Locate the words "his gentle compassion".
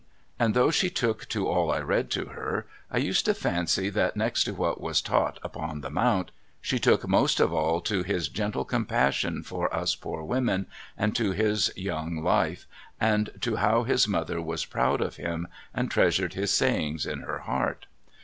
8.01-9.43